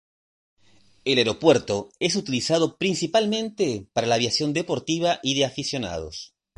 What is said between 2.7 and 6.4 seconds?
principalmente para la aviación deportiva y de aficionados.